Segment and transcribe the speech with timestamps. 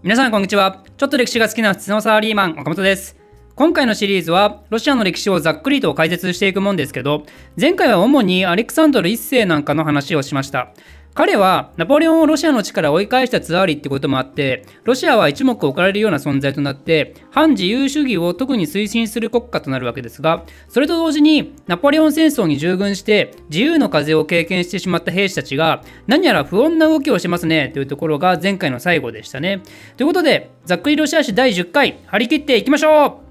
[0.00, 0.84] 皆さんこんにちは。
[0.96, 3.16] ちょっと歴史が好きな普通のサラリーマン岡本です。
[3.56, 7.24] 今回のシリーズはロシアの歴史をざっくりと解説していくもんですけど
[7.60, 10.72] 前回は主にアレクサンドル1世なんかの話をしました。
[11.18, 29.64] 彼はナポレオンをロシアの地から追い返したツアーリってこともあってロシアは一目置かれるような存在となって反自由主義を特に推進する国家となるわけですがそれと同時にナポレオン戦争に従軍して自由の風を経験してしまった兵士たちが何やら不穏な動きをしますねというところが前回の最後でしたね。
[29.96, 33.27] ということでざっくりロシア史第10回張り切っていきましょう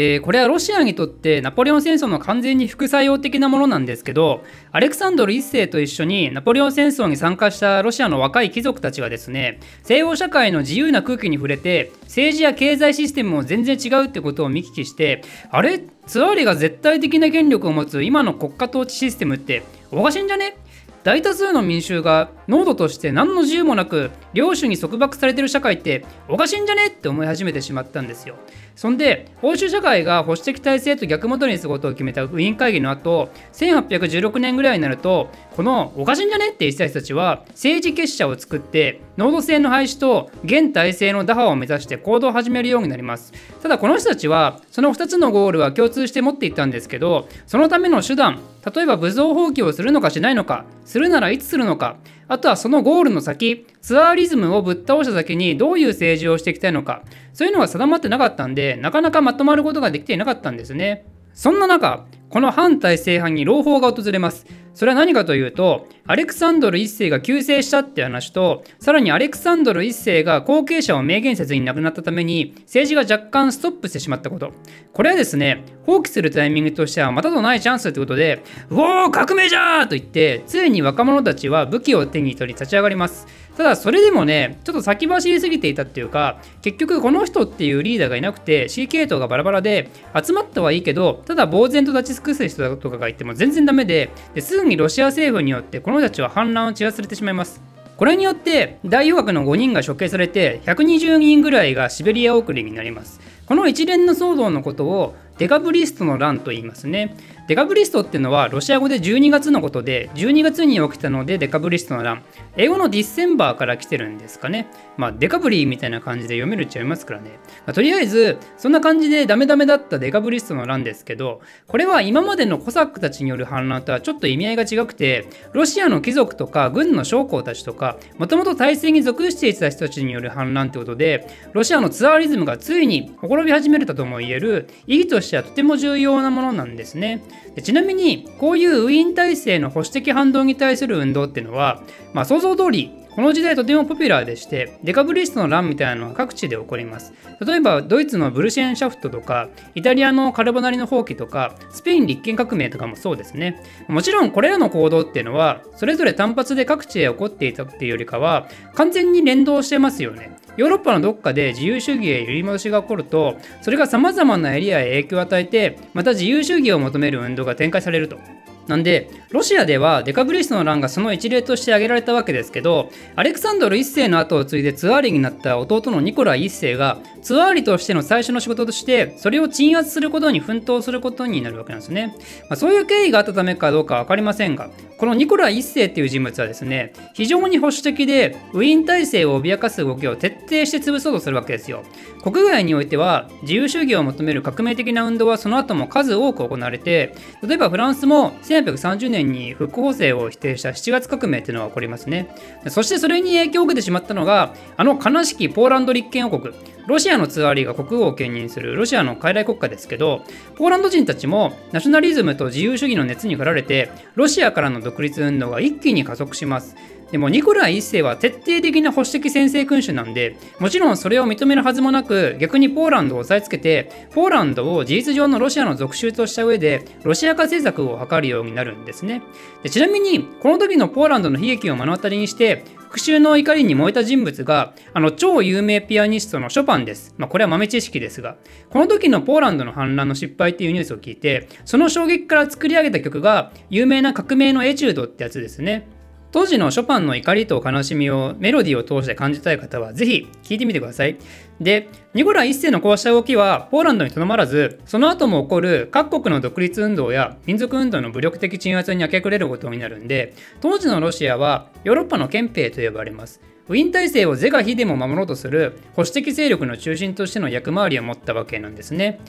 [0.00, 15.80] えー、これはロシアにとってナポレオン戦争の完全に副作用的なものなんですけどアレクサンドル1世と一緒にナポレオン戦争に参加したロシアの若い貴族たちがですね西欧社会の自由な空気に触れて政治や経済システムも全然違うってことを見聞きしてあれ？
[16.06, 20.56] ツアーリが絶対的な権力を持つ今の国家統治システムっておかしいんじゃね？
[21.02, 26.86] 大多数の民衆が濃度として何の自由もなく領主に束縛されてる社会っておかしいんじゃね？
[26.86, 28.36] って思い始めてしまったんですよ。
[28.78, 43.32] そんで欧州社会が保守的体制と逆戻りにすることを決めたウィーン会議の後1816年ぐらいになるとこのおかしいんじゃねって言った人たちは政治結社を作って濃度制の廃止と現体制の打破を目指して行動を始めるようになります。
[43.60, 48.38] ただこの人たちはその2つのゴールは共通して持っていたんですけどそのための手段
[48.72, 51.96] 例えば武装放棄をするのかしないのかするならいつするのか
[52.28, 57.02] あとはそのゴールの先ツアーリズムをぶっ倒した先にどういう政治をしていきたいのか。
[57.32, 61.06] そういうのが定まってなかったんでなかなかまとまることができていなかったんですね。
[61.34, 64.46] そんな中この反体制派に朗報が訪れます。
[64.78, 74.52] それは何かというとアレクサンドル1世が急逝したって話とさらにアレクサンドル1世が後継者を明言せずに亡くなったために政治が若干ストップしてしまったこと。
[74.92, 83.26] これはですね放棄するタイミングとしてはまたとないチャンスということでうおー革命じゃーと言ってついに若者たちは武器を手に取り立ち上がります。
[83.58, 89.90] ただそれでもねちょっと先走りすぎていたっていうか結局この人っていうリーダーがいなくて C 系統がバラバラで
[90.24, 97.60] 集まったはいいけどただ呆然と立ち尽くす人とかがいても全然ダメでですぐにロシア政府によってこの人たちは反乱を散らされてしまいます。
[97.96, 103.20] これによって大洋学の5人が処刑されて120人ぐらいがシベリア送りになります。
[103.46, 107.16] この一連の騒動のことをデカブリストの乱と言いますね。
[107.46, 112.22] デカブリストっていうのはロシア語で12月のことで12月に起きたのでデカブリストの乱。
[112.56, 114.68] 英語のディッセンバーから来てるんですかね。
[114.96, 117.30] まあデカブリーみたいな感じで読めるっちゃ読みますからね、
[117.66, 137.22] まあ、とりあえずそんな感じでダメダメだったデカブリストの乱ですけどこれは今までのコサックたちによる反乱とはちょっと意味合いが違くてロシアの貴族とか軍の将校たちとかもともと体制に属していた人たちによる反乱ってことでロシアのツアーリズムがついにほころび始めるとも言える意義としてはとても重要なものなんですね。
[137.54, 147.12] でちなみにこういうウィーン体制の保守的反動に対する運動っていうのは、まあ、想像通りこの時代とてもポピュラーでしてデカブリストの乱みたいなのは各地で起こります。
[147.44, 153.60] 例えばドイツのブルシェンシャフトとかイタリアのカルボナリの放棄とかスペイン立憲革命とかもそうですね。
[153.88, 160.36] もちろんこれらの行動っていうのはそれぞれ単発で各地で起こっていたっていうよりかは完全に連動してますよね。
[160.58, 168.18] ヨーロッパのどっかで自由主義へ揺り戻しが起こるとそれがさまざまなエリアへ影響を与えてまた自由主義を求める運動が展開されると。
[168.68, 182.14] なんで、ロシアではデカブリスの乱がその一例として挙げられたわけですけど、アレクサンドル1世の後を継いでツアーリになった弟のニコライ1世が、ツアーリとしての最初の仕事として、それを鎮圧することに奮闘することになるわけなんですね。
[182.48, 191.84] まあ、そういう経緯があったためかどうか分かりませんが、このニコライ1世っていう人物はですね、非常に保守的で、ウィーン体制を脅かす動きを徹底して潰そうとするわけですよ。
[192.22, 202.34] 国外においては、自由主義を求める革命的な運動はその後も数多く行われて、例えばフランスも1830年に復古制を否定した7月革命というのが起こりますね。
[202.68, 206.54] そしてそれに影響を受けてしまったのが、あの悲しきポーランド立憲王国、
[206.86, 210.22] ロシアのツァーリが国王を兼任するロシアの傀儡国家ですけど、
[210.56, 216.76] ポーランド人たちもナショナリズムと自由主義の熱に駆られて、ロシアからの独立運動が一気に加速します。
[217.10, 229.22] でもニコライ1世は徹底的な保守的専制君主なんでもちろんそれを認めるはずもなく逆にポーランドを押さえつけてポーランドを事実上のロシアの属州とした上でロシア化政策を図るようになるんですね。
[229.62, 238.36] でちなみにこの時のポーランドの悲劇を目の当たりにして復讐の怒りに燃えた人物があの超有名ピアニストのショパンです、まあ、これは豆知識ですが
[238.70, 245.97] この時のポーランドの反乱の失敗っていうニュースを聞いてその衝撃から作り上げた曲が有名な革命のエチュードってやつですね。
[246.30, 251.16] 当時のショパンの怒りと悲しみをメロディーを通して感じたい方はぜひ聴いてみてください。
[251.60, 263.40] で、ニコラ一世のこうした動きはポーランドにとどまらず、その後も起こる各国の独立運動や民族運動の武力的鎮圧に明け暮れることになるんで、当時のロシアはヨーロッパの憲兵と呼ばれます。
[263.68, 269.20] ウィン体制を是が非でも守ろうとする保守的勢力の中心としての役回りを持ったわけなんですね。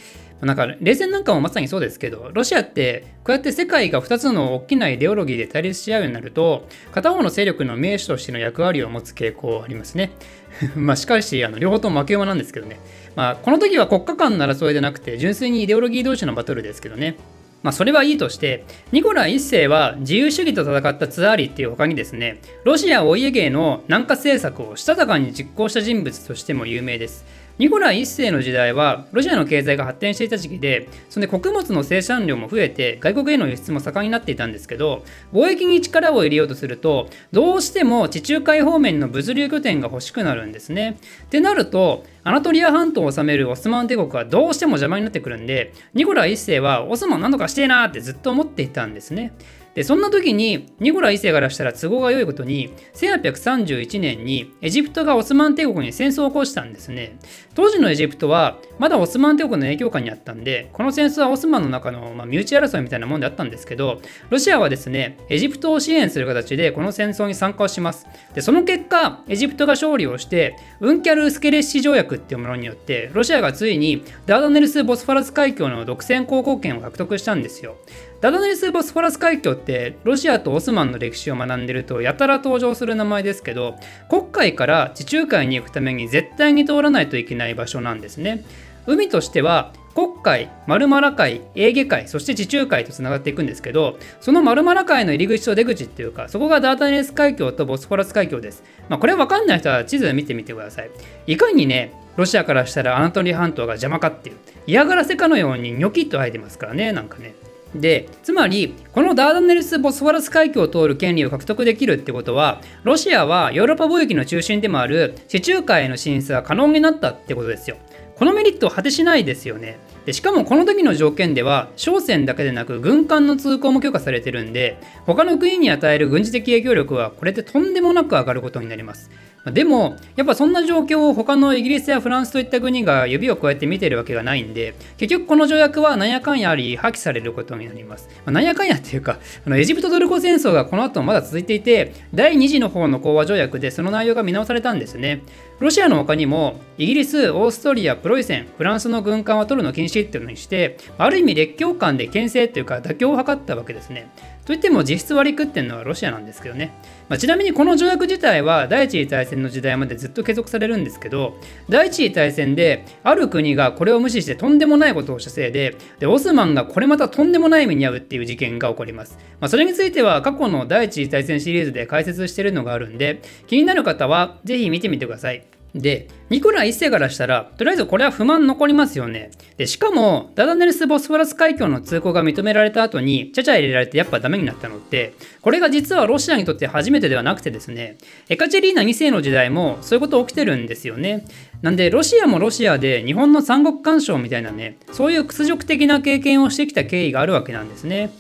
[0.42, 10.12] なんか冷戦なんかもまさにそうですけどロシアってこうやって世界が2つの大きなイデオロギーで対立し合うようになると片方の勢力の名手としての役割を持つ傾向ありますね。
[10.78, 12.80] まあしかしあの両方とも負け馬なんですけどね。
[13.18, 17.18] まあこの時は国家間の争いでなくて純粋にイデオロギー同士のバトルですけどね。
[17.62, 27.26] まあ、それはいいとして、ニコラ1世は自由主義と戦ったツアーリっていう他にですね、ロシアお家芸の南下政策をしたたかに実行した人物としても有名です。
[27.60, 35.04] ニコライ1世の時代はロシアの経済が発展していた時期でそれで穀物の生産量も増えて外国への輸出も盛んになっていたんですけど
[35.34, 40.98] 貿易に力を入れようとするとどうしても地中海方面の物流拠点が欲しくなるんですね。
[41.24, 49.34] ってなるとアナトリア半島を治めるオスマン帝国はどうしても邪魔になってくるんでニコライ1世はオスマン何とかしてえなってずっと思っていたんですね。
[49.80, 57.18] でそんな時にニコラ一世からしたら都合が良いことに1831年にエジプトがオスマン帝国に戦争を起こしたんですね。
[57.56, 68.06] 当時のエジプトはまだオスマン帝国の影響下にあったんでこの戦争はオスマンの中の、まあ、身内争いみたいなもんであったんですけどロシアはですねエジプトを支援する形でこの戦争に参加をします。
[68.34, 77.78] でその結果エジプトが勝利をしてウンキャル・スケレッシ条約っていうものによってロシアがついにダーダネルス・ボスファラス海峡の独占航行権を獲得したんですよ。
[78.22, 79.69] ダダネルス・ボスフォラス海峡って
[80.04, 83.76] ロシアとオスマンの歴史を学んでるとやたら登場する名前ですけど
[84.10, 88.46] 黒海から地中海に行くために絶対に通らないといけない場所なんですね
[88.86, 98.64] 海としては黒海、マルマラ海、エーゲ海、そして地中海とつながっていくんですけど、そのマルマラ海の入り口と出口っていうか、そこがダータネス海峡とボスフォラス海峡です。
[98.88, 100.92] まあ、これわかんない人は地図見てみてください。
[101.28, 104.38] いかにね、ロシアからしたらアナトリー半島が邪魔かっていう、
[104.68, 107.34] 嫌がらせかのようにニョキッと生えてますからね、なんかね。
[107.76, 117.78] でつまりこのダーダネルス・ボスフォラス海峡を通る権利を獲得できるってことはロシアはヨーロッパ貿易の中心でもある地中海への進出が可能になったってことですよ。
[118.16, 119.80] このメリットを果てしないですよね。
[120.06, 129.10] でしかもこの時の条件では商船だけでなく軍艦の通行も許可されてるんで他の国に与える軍事的影響力はこれでとんでもなく上がることになります。
[129.46, 138.10] でも、やっぱそんな状況を他のイギリスやフランスといった国が指をこうやって見てるわけがないんで、結局この条約はなんやかんやあり破棄されることになります。
[138.26, 145.22] まあ、なんやかんやっていうか、あのエジプトトルコ戦争がこの後まだ続いていて、第2次の方の講和条約でその内容が見直されたんですね。
[145.60, 154.10] ロシアの他にも、イギリス、オーストリア、プロイセン、フランスの軍艦は取るの禁止っていうのにして、ある意味列強間で牽制っていうか妥協を図ったわけですね。
[154.50, 156.72] といっても実質割り食ってるのはロシアなんですけどね。
[157.08, 161.38] まあ、ちなみにこの条約自体は第一次大戦の時代までずっと継続されるんですけど、
[161.70, 169.20] 第一次大戦である国がこれを無視してとんでもないことをしたせいで、でオスマンがこれまたとんでもない目に遭うっていう事件が起こります。
[169.40, 175.49] まあ、それについては過去の第一次大戦シリーズで解説してるのがあるんで、気になる方はぜひ見てみてください。
[175.76, 179.32] で、ニコラ一世からしたら、とりあえずこれは不満残りますよね。
[179.58, 187.98] で、しかも、ダダネルス・ボスフォラス海峡の通行が認められた後に、ちゃちゃ入れられてやっぱダメになったのって、これが実はロシアにとって初めてではなくてですね、
[188.30, 191.26] エカチェリーナ2世の時代もそういうこと起きてるんですよね。
[191.62, 198.12] なんで、ロシアもロシアで日本の三国干渉みたいなね、そういう屈辱的な経験をしてきた経緯があるわけなんですね。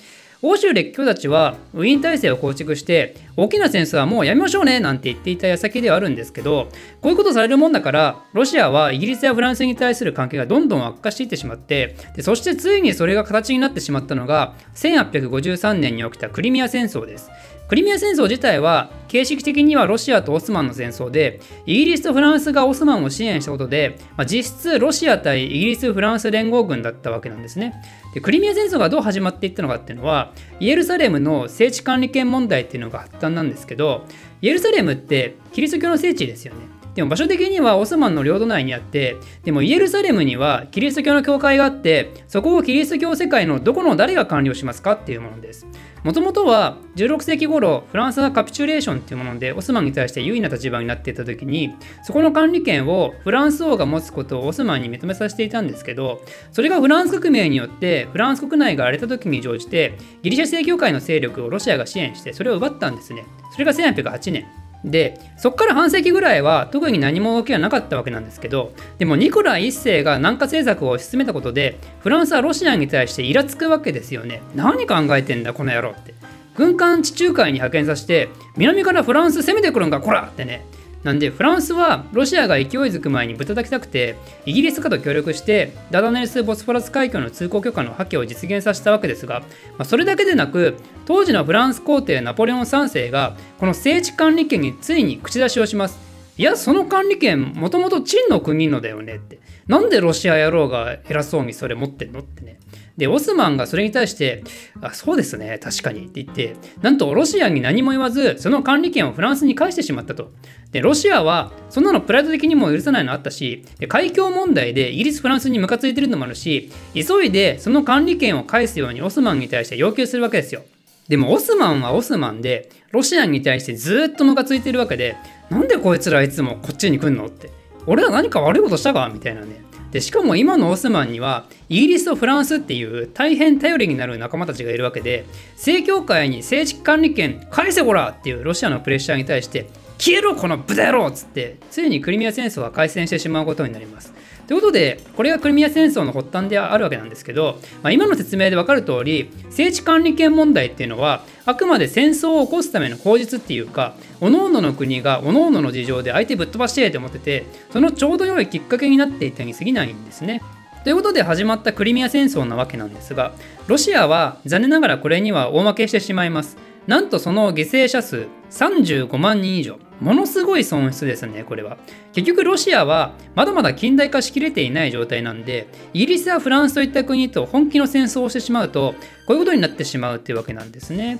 [0.41, 6.69] 欧州列強たちはウィーン体制を構築して大きな戦争はもうやめましょうねなんて言っていた矢先ではあるんですけど
[7.01, 17.31] こういうことされるもんだからロシアはイギリスやフランスに対する関係がどんどん悪化していってしまってでそしてついにそれが形になってしまったのが1853年に起きたクリミア戦争です。
[17.69, 27.79] クリミア戦争自体は形式的にはロシアとオスマンの戦争でイギリスとフランスがオスマンを支援したことで、まあ、実質ロシア対イギリス・フランス連合軍だったわけなんですね。
[28.15, 34.05] でクリミア戦争がどう始まっていったのかっていうのはイエルサレムの聖地管理権問題っていうのが発端なんですけど
[34.41, 36.78] イエルサレムってキリスト教の聖地ですよね。
[36.99, 39.15] でも場所的にはオスマンの領土内にあって、
[39.45, 44.91] でもイエルサレムにはキリスト教の教会があって、そこをキリスト教世界のどこの誰が管理をしますか？
[44.95, 45.65] っていうものです。
[46.03, 56.21] もともとは16世紀頃フランスがカピチュレーションっていうものでオスマンに対して優位な立場になっていた時にそこの管理権をフランス王が持つことをオスマンに認めさせていたんですけど
[56.53, 63.25] それがフランス革命によってフランス国内が荒れた時に乗じてギリシャ正教会の勢力をロシアが支援してそれを奪ったんですね。
[63.51, 64.45] それが1808年。
[64.85, 74.41] でそこから半世紀ぐらいは特に何も動きはなかったわけなんですけどでもニコラ1世が南下政策を推し進めたことでフランスはロシアに対してイラつくわけですよね。
[74.55, 76.13] 何考えてんだこの野郎って。
[76.55, 80.65] 軍艦地中海に派遣させて南からフランス攻めてくるんかこらってね。
[81.03, 89.45] なんでフランスはロシアが勢いづく前にぶたたきたくてイギリスかと協力してダダネルス・ボスフォラス海峡の通行許可の破棄を実現させたわけですが、ま
[89.79, 90.75] あ、それだけでなく
[91.05, 96.09] 当時のフランス皇帝ナポレオン3世がこの聖地管理権についに口出しをします。
[96.37, 99.39] いやその管理権もともと陳の国のだよねって。
[99.67, 102.59] なんでロシア野郎が偉そうにそれ持ってんのってね。
[102.99, 104.43] でオスマンがそれに対して
[104.81, 110.31] 「あそうですね確かに」って言ってなんとロシアに何も言わずその管理権をフランスに返してしまったと。
[110.71, 120.61] でロシアはそんなのプライド的にも許さないのあったしで海峡問題でイギリスフランスにムカついてるのもあるし急いでその管理権を返すようにオスマンに対して要求するわけですよ。
[121.07, 125.15] でもオスマンはオスマンでロシアに対してずっとムカついてるわけで
[125.49, 127.25] なんでこいつらいつもこっちに来んの？
[127.25, 127.49] って
[127.87, 129.09] 俺ら何か悪いことしたか？
[129.11, 129.68] みたいなね。
[129.91, 144.13] でしかも今のオスマンにはイギリスとフランスっていう大変頼りになる仲間たちがいるわけで正教会に政治管理権返せこらっていうロシアのプレッシャーに対して消えろこの豚野郎っつってついにクリミア戦争は開戦してしまうことになります。
[144.49, 160.41] ということで、これがクリミア戦争の発端であるわけなんですけど、まあ、今の説明で分かる通り、政治管理権問題っていうのは、あくまで戦争を起こすための口実っていうか、各々の国が各々の事情で相手ぶっ飛ばしてって思ってて、そのちょうど良いきっかけになっていたに過ぎないんですね。
[160.83, 163.33] ということで始まったクリミア戦争なわけなんですが、
[163.67, 166.57] ロシアは残念ながらこれには大負けしてしまいます。
[166.87, 169.77] なんとその犠牲者数35万人以上。
[169.99, 171.77] ものすごい損失ですね、これは。
[172.13, 178.95] 結局ロシアはまだまだ近代化しきれていない状態なんで、イギリスやフランスといった国と本気の戦争をしてしまうと、
[179.29, 181.19] こういうことになってしまうっていうわけなんですね。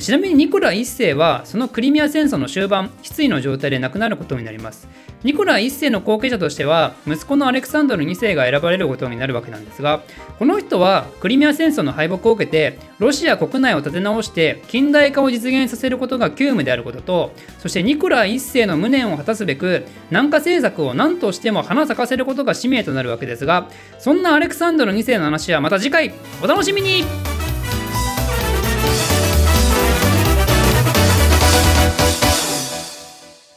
[0.00, 4.88] ちなみにニコラ1世はそのクリミア戦争の終盤、失意の状態で亡くなることになります。
[5.24, 10.00] ニコラ1世の後継者としては、息子のアレクサンドル2世が選ばれることになるわけなんですが、
[10.38, 27.04] この人はクリミア戦争の敗北を受けて、ロシア国内を立て直して近代化を実現させることが急務であることと、そしてニコラ1世の無念を果たすべく、南下政策を何としても花咲かせることが使命となるわけですが、そんなアレクサンドル2世の話はまた次回、お楽しみに